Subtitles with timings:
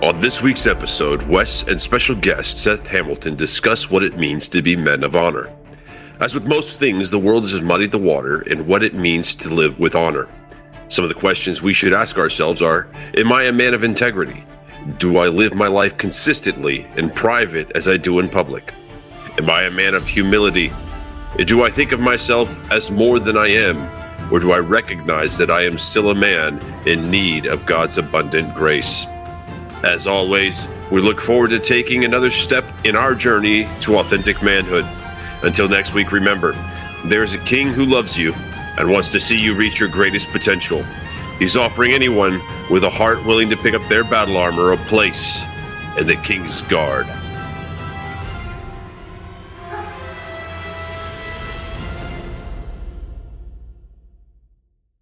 [0.00, 4.62] On this week's episode, Wes and special guest Seth Hamilton discuss what it means to
[4.62, 5.52] be men of honor.
[6.20, 9.52] As with most things, the world has muddied the water in what it means to
[9.52, 10.28] live with honor.
[10.86, 14.44] Some of the questions we should ask ourselves are Am I a man of integrity?
[14.98, 18.72] Do I live my life consistently in private as I do in public?
[19.36, 20.70] Am I a man of humility?
[21.38, 24.32] Do I think of myself as more than I am?
[24.32, 28.54] Or do I recognize that I am still a man in need of God's abundant
[28.54, 29.04] grace?
[29.84, 34.86] As always, we look forward to taking another step in our journey to authentic manhood.
[35.42, 36.52] Until next week, remember
[37.04, 38.34] there is a king who loves you
[38.76, 40.82] and wants to see you reach your greatest potential.
[41.38, 45.42] He's offering anyone with a heart willing to pick up their battle armor a place
[45.96, 47.06] in the King's Guard.